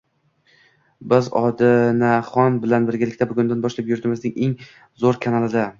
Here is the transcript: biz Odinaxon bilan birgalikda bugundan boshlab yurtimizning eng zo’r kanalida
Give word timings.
biz 1.11 1.27
Odinaxon 1.41 2.57
bilan 2.65 2.89
birgalikda 2.91 3.29
bugundan 3.33 3.63
boshlab 3.69 3.95
yurtimizning 3.95 4.43
eng 4.47 4.57
zo’r 5.05 5.25
kanalida 5.27 5.67